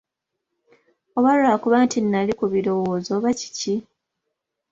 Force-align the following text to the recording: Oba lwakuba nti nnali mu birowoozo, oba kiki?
Oba 1.17 1.31
lwakuba 1.39 1.77
nti 1.85 1.97
nnali 2.01 2.31
mu 2.39 2.47
birowoozo, 2.53 3.09
oba 3.17 3.29
kiki? 3.39 3.75